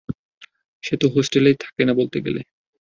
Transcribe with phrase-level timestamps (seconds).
[0.83, 2.41] সে তো হোস্টেলে থাকেই না বলতে গেলে।